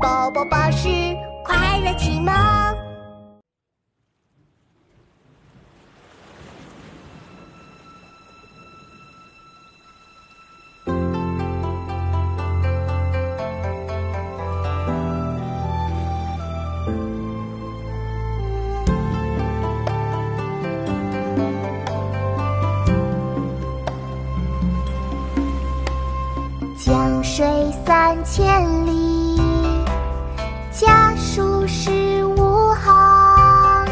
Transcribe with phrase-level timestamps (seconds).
[0.00, 0.88] 宝宝巴士
[1.44, 2.32] 快乐启蒙。
[26.76, 27.44] 江水
[27.84, 29.36] 三千里，
[30.78, 33.84] 家书十五行。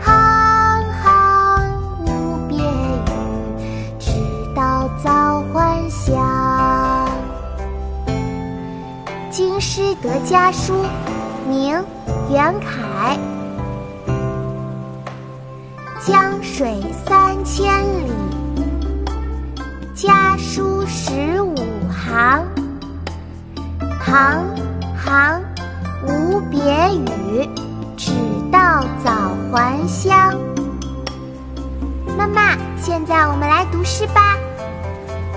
[0.00, 3.10] 行行无别语，
[3.98, 4.12] 直
[4.54, 7.08] 到早还乡。
[9.28, 10.72] 京师得家书，
[11.48, 11.76] 名·
[12.30, 13.18] 袁凯。
[16.06, 18.12] 江水三千里，
[19.96, 21.56] 家书十五
[21.90, 22.46] 行。
[24.00, 24.44] 行
[29.50, 30.36] 还乡。
[32.16, 34.36] 妈妈，现在我们来读诗吧。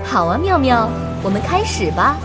[0.03, 0.89] 好啊，妙妙，
[1.23, 2.17] 我们开始吧。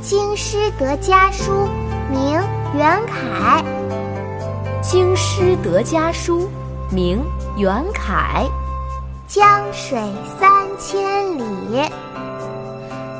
[0.00, 1.68] 京师得家书，
[2.10, 2.38] 明·
[2.74, 3.62] 袁凯。
[4.80, 6.48] 京师得家书，
[6.90, 7.18] 明·
[7.58, 8.46] 袁凯。
[9.28, 10.00] 江水
[10.40, 11.88] 三千里，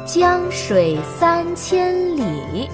[0.06, 2.68] 江水三千里，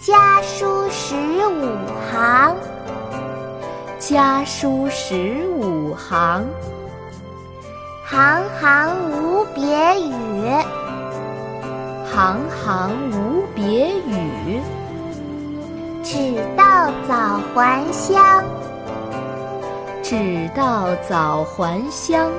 [0.00, 1.14] 家书十
[1.46, 1.76] 五
[2.10, 2.31] 行。
[4.12, 6.44] 家书十五行。
[8.04, 9.64] 行行无别
[10.02, 10.44] 语，
[12.12, 14.60] 行行无别语，
[16.04, 18.44] 只道早还乡。
[20.02, 22.30] 只道早还乡。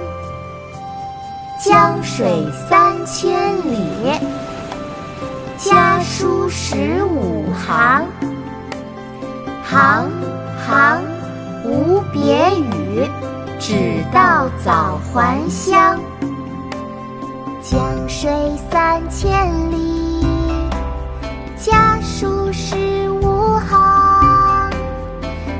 [1.59, 4.11] 江水三千里，
[5.57, 8.05] 家书十五行。
[9.63, 10.11] 行
[10.67, 11.12] 行
[11.63, 13.09] 无别语，
[13.59, 15.97] 只道早还乡。
[17.61, 17.79] 江
[18.09, 18.29] 水
[18.69, 20.25] 三千里，
[21.57, 24.71] 家书十五行。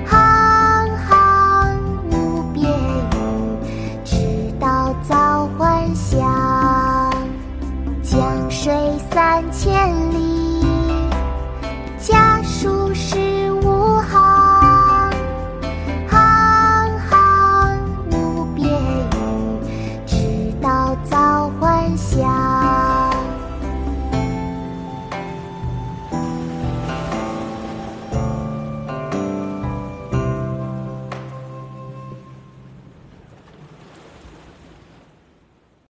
[0.06, 1.80] 行行
[2.12, 3.58] 无别语，
[4.04, 7.14] 只道早还乡。
[8.04, 8.74] 江水
[9.10, 10.66] 三千里，
[11.98, 12.33] 家